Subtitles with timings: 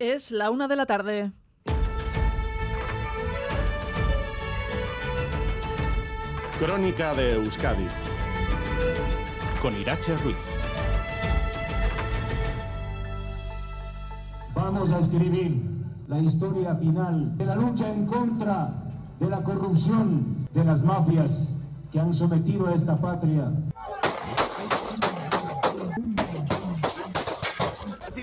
[0.00, 1.32] Es la una de la tarde.
[6.58, 7.86] Crónica de Euskadi
[9.62, 10.36] con Irache Ruiz.
[14.52, 15.62] Vamos a escribir
[16.08, 18.74] la historia final de la lucha en contra
[19.20, 21.54] de la corrupción de las mafias
[21.92, 23.52] que han sometido a esta patria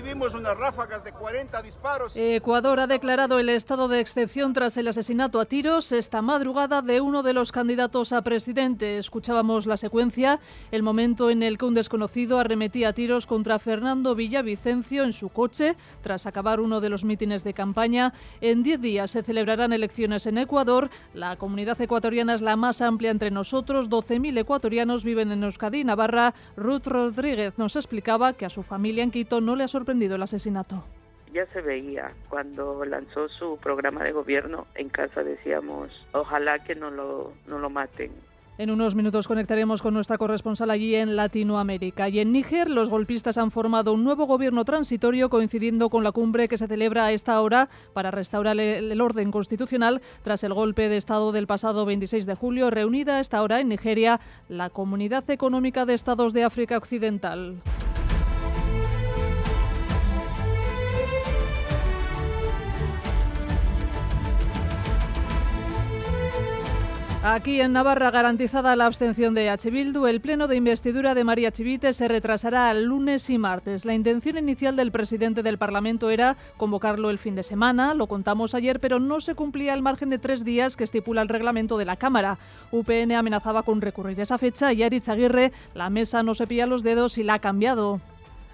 [0.02, 2.16] Recibimos unas ráfagas de 40 disparos.
[2.16, 7.00] Ecuador ha declarado el estado de excepción tras el asesinato a tiros esta madrugada de
[7.00, 8.98] uno de los candidatos a presidente.
[8.98, 10.40] Escuchábamos la secuencia,
[10.72, 15.28] el momento en el que un desconocido arremetía a tiros contra Fernando Villavicencio en su
[15.28, 18.12] coche tras acabar uno de los mítines de campaña.
[18.40, 20.90] En 10 días se celebrarán elecciones en Ecuador.
[21.14, 23.88] La comunidad ecuatoriana es la más amplia entre nosotros.
[23.88, 26.34] 12.000 ecuatorianos viven en Euskadi Navarra.
[26.56, 30.22] Ruth Rodríguez nos explicaba que a su familia en Quito no le ha sorprendido el
[30.22, 30.84] asesinato.
[31.32, 36.90] Ya se veía cuando lanzó su programa de gobierno en casa decíamos ojalá que no
[36.90, 38.12] lo, no lo maten.
[38.58, 42.10] En unos minutos conectaremos con nuestra corresponsal allí en Latinoamérica.
[42.10, 46.48] Y en Níger, los golpistas han formado un nuevo gobierno transitorio coincidiendo con la cumbre
[46.48, 50.90] que se celebra a esta hora para restaurar el, el orden constitucional tras el golpe
[50.90, 54.20] de Estado del pasado 26 de julio, reunida a esta hora en Nigeria
[54.50, 57.56] la Comunidad Económica de Estados de África Occidental.
[67.24, 69.70] Aquí en Navarra garantizada la abstención de H.
[69.70, 73.84] Bildu, el pleno de investidura de María Chivite se retrasará al lunes y martes.
[73.84, 78.56] La intención inicial del presidente del Parlamento era convocarlo el fin de semana, lo contamos
[78.56, 81.84] ayer, pero no se cumplía el margen de tres días que estipula el reglamento de
[81.84, 82.38] la Cámara.
[82.72, 86.82] UPN amenazaba con recurrir esa fecha y Aritz Aguirre, la mesa no se pilla los
[86.82, 88.00] dedos y la ha cambiado.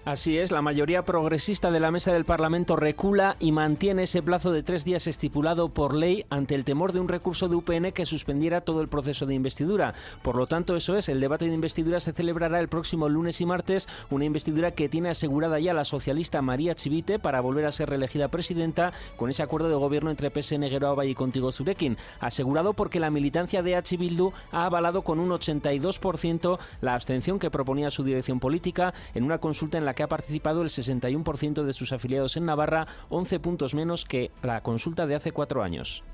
[0.09, 4.53] Así es, la mayoría progresista de la mesa del Parlamento recula y mantiene ese plazo
[4.53, 8.07] de tres días estipulado por ley ante el temor de un recurso de UPN que
[8.07, 9.93] suspendiera todo el proceso de investidura.
[10.23, 13.45] Por lo tanto, eso es, el debate de investidura se celebrará el próximo lunes y
[13.45, 17.91] martes, una investidura que tiene asegurada ya la socialista María Chivite para volver a ser
[17.91, 22.99] reelegida presidenta con ese acuerdo de gobierno entre PSN Geroaba y Contigo Zurekin, asegurado porque
[22.99, 23.99] la militancia de H.
[23.99, 29.37] Bildu ha avalado con un 82% la abstención que proponía su dirección política en una
[29.37, 33.75] consulta en la que ha participado el 61% de sus afiliados en Navarra, 11 puntos
[33.75, 36.05] menos que la consulta de hace cuatro años.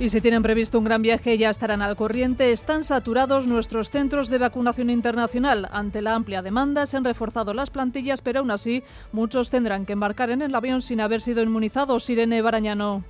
[0.00, 2.50] Y si tienen previsto un gran viaje ya estarán al corriente.
[2.50, 5.68] Están saturados nuestros centros de vacunación internacional.
[5.70, 8.82] Ante la amplia demanda se han reforzado las plantillas, pero aún así
[9.12, 12.10] muchos tendrán que embarcar en el avión sin haber sido inmunizados.
[12.10, 13.04] Irene Barañano.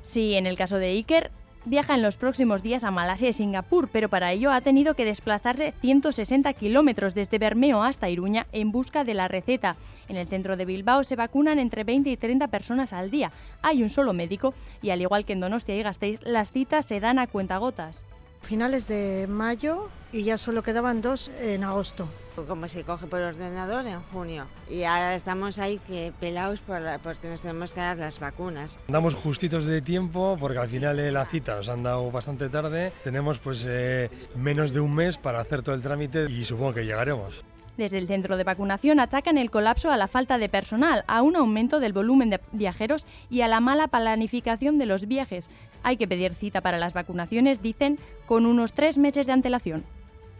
[0.00, 1.32] Sí, en el caso de Iker,
[1.68, 5.04] viaja en los próximos días a Malasia y Singapur, pero para ello ha tenido que
[5.04, 9.76] desplazarse 160 kilómetros desde Bermeo hasta Iruña en busca de la receta.
[10.08, 13.30] En el centro de Bilbao se vacunan entre 20 y 30 personas al día.
[13.62, 17.00] Hay un solo médico y al igual que en Donostia y Gasteiz, las citas se
[17.00, 18.04] dan a cuentagotas.
[18.42, 22.08] Finales de mayo y ya solo quedaban dos en agosto.
[22.46, 24.46] Como se coge por ordenador en junio.
[24.70, 28.78] Y ahora estamos ahí que pelados por la, porque nos tenemos que dar las vacunas.
[28.86, 32.92] Andamos justitos de tiempo porque al final eh, la cita nos han dado bastante tarde.
[33.02, 36.84] Tenemos pues eh, menos de un mes para hacer todo el trámite y supongo que
[36.84, 37.42] llegaremos.
[37.78, 41.36] Desde el centro de vacunación atacan el colapso a la falta de personal, a un
[41.36, 45.48] aumento del volumen de viajeros y a la mala planificación de los viajes.
[45.84, 49.84] Hay que pedir cita para las vacunaciones, dicen, con unos tres meses de antelación.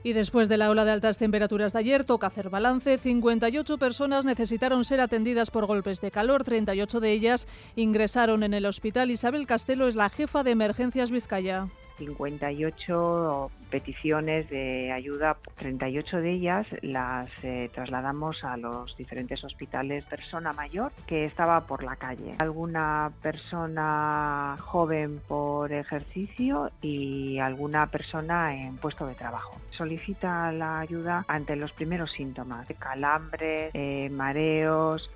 [0.03, 2.99] Y después de la ola de altas temperaturas de ayer, toca hacer balance.
[2.99, 6.43] 58 personas necesitaron ser atendidas por golpes de calor.
[6.43, 9.13] 38 de ellas ingresaron en el hospital.
[9.13, 11.69] Isabel Castelo es la jefa de emergencias Vizcaya.
[11.99, 20.05] 58 peticiones de ayuda, 38 de ellas las eh, trasladamos a los diferentes hospitales.
[20.05, 28.55] Persona mayor que estaba por la calle, alguna persona joven por ejercicio y alguna persona
[28.55, 29.61] en puesto de trabajo.
[29.71, 35.11] Solicita la ayuda ante los primeros síntomas, calambres, eh, mareos,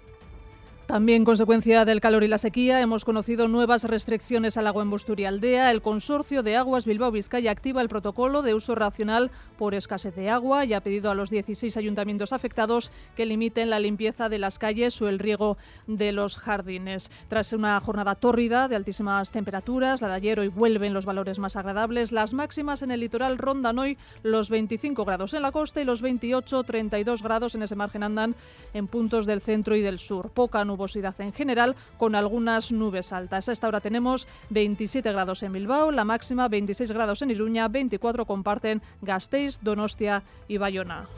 [0.92, 5.70] también consecuencia del calor y la sequía, hemos conocido nuevas restricciones al agua en Busturialdea.
[5.70, 10.66] El Consorcio de Aguas Bilbao-Vizcaya activa el protocolo de uso racional por escasez de agua
[10.66, 15.00] y ha pedido a los 16 ayuntamientos afectados que limiten la limpieza de las calles
[15.00, 15.56] o el riego
[15.86, 17.10] de los jardines.
[17.28, 21.56] Tras una jornada tórrida de altísimas temperaturas, la de ayer hoy vuelven los valores más
[21.56, 22.12] agradables.
[22.12, 26.04] Las máximas en el litoral rondan hoy los 25 grados en la costa y los
[26.04, 28.34] 28-32 grados en ese margen andan
[28.74, 30.28] en puntos del centro y del sur.
[30.28, 33.48] Poca nubosidad en general con algunas nubes altas.
[33.48, 38.26] A esta hora tenemos 27 grados en Bilbao, la máxima 26 grados en Iruña, 24
[38.26, 41.08] comparten Gasteiz, Donostia y Bayona.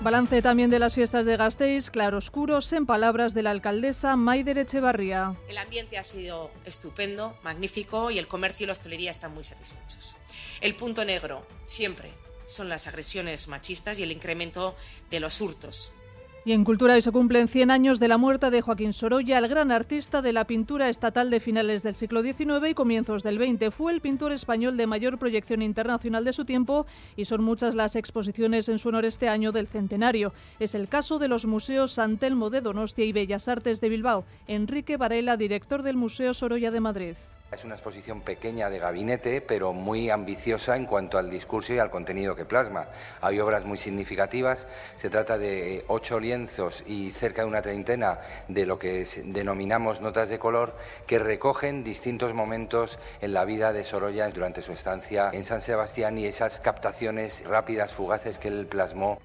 [0.00, 5.36] Balance también de las fiestas de Gasteiz, claroscuros en palabras de la alcaldesa Maider Echevarría.
[5.46, 10.16] El ambiente ha sido estupendo, magnífico y el comercio y la hostelería están muy satisfechos.
[10.62, 12.10] El punto negro, siempre,
[12.50, 14.76] son las agresiones machistas y el incremento
[15.10, 15.92] de los hurtos.
[16.42, 19.46] Y en Cultura hoy se cumplen 100 años de la muerte de Joaquín Sorolla, el
[19.46, 23.74] gran artista de la pintura estatal de finales del siglo XIX y comienzos del XX.
[23.74, 27.94] Fue el pintor español de mayor proyección internacional de su tiempo y son muchas las
[27.94, 30.32] exposiciones en su honor este año del centenario.
[30.58, 34.24] Es el caso de los museos San Telmo de Donostia y Bellas Artes de Bilbao.
[34.48, 37.16] Enrique Varela, director del Museo Sorolla de Madrid.
[37.52, 41.90] Es una exposición pequeña de gabinete, pero muy ambiciosa en cuanto al discurso y al
[41.90, 42.86] contenido que plasma.
[43.20, 48.66] Hay obras muy significativas, se trata de ocho lienzos y cerca de una treintena de
[48.66, 50.76] lo que denominamos notas de color
[51.08, 56.18] que recogen distintos momentos en la vida de Sorolla durante su estancia en San Sebastián
[56.18, 59.18] y esas captaciones rápidas, fugaces que él plasmó.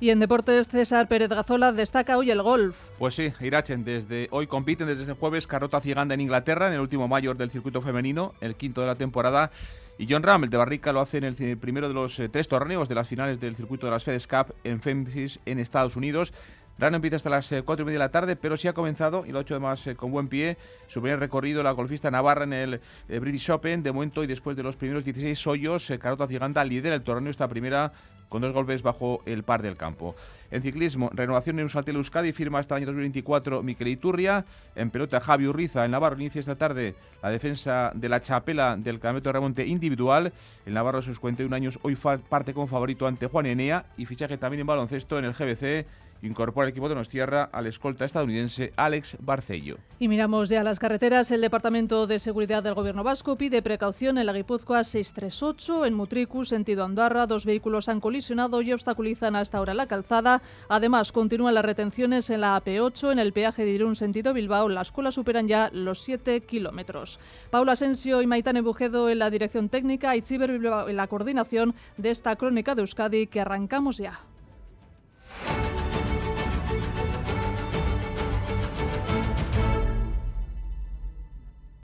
[0.00, 2.76] Y en deportes, César Pérez Gazola destaca hoy el golf.
[2.98, 6.80] Pues sí, Irachen, desde hoy compiten desde este jueves Carrota Ciganda en Inglaterra, en el
[6.80, 9.52] último mayor del circuito femenino, el quinto de la temporada.
[9.96, 12.48] Y John Ram, el de Barrica, lo hace en el primero de los eh, tres
[12.48, 16.32] torneos de las finales del circuito de las FedEx Cup en Memphis, en Estados Unidos.
[16.76, 19.24] Rano empieza hasta las 4 eh, y media de la tarde, pero sí ha comenzado,
[19.24, 20.56] y lo ha hecho además eh, con buen pie,
[20.88, 22.80] su primer recorrido la golfista Navarra en el
[23.20, 23.84] British Open.
[23.84, 27.46] De momento y después de los primeros 16 hoyos, Carota Ciganda lidera el torneo esta
[27.46, 27.92] primera
[28.28, 30.14] con dos golpes bajo el par del campo.
[30.50, 34.44] En ciclismo, renovación en Usatel Euskadi, firma hasta el año 2024 Miquel Iturria.
[34.76, 35.84] En pelota, Javi Urriza.
[35.84, 40.32] En Navarro inicia esta tarde la defensa de la chapela del campeonato de remonte individual.
[40.66, 41.96] El Navarro, a sus 41 años, hoy
[42.28, 45.86] parte como favorito ante Juan Enea y fichaje también en baloncesto en el GBC
[46.24, 49.78] incorpora el equipo de Nostierra al escolta estadounidense Alex Barcello.
[49.98, 51.30] Y miramos ya las carreteras.
[51.30, 56.44] El Departamento de Seguridad del Gobierno Vasco pide precaución en la Guipúzcoa 638, en Mutricu,
[56.44, 57.26] sentido Andarra.
[57.26, 60.42] Dos vehículos han colisionado y obstaculizan hasta ahora la calzada.
[60.68, 64.68] Además, continúan las retenciones en la AP8, en el peaje de Irún, sentido Bilbao.
[64.68, 67.20] Las colas superan ya los 7 kilómetros.
[67.50, 72.10] Paula Asensio y Maitane Bujedo en la dirección técnica y Bilbao en la coordinación de
[72.10, 74.20] esta crónica de Euskadi que arrancamos ya.